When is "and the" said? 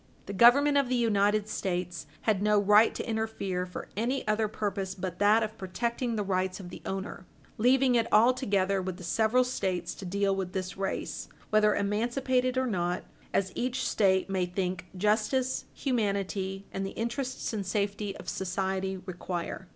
16.71-16.97